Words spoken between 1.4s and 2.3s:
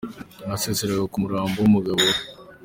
wumugabo we